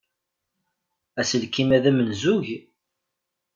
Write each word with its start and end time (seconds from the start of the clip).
Aselkim-a 1.19 1.77
d 1.83 1.85
amenzug? 1.89 2.45